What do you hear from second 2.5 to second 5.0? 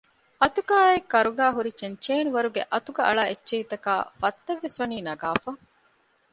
އަތުގަ އަޅާ އެއްޗެހިތަކާ ފަށްތައްވެސް ވަނީ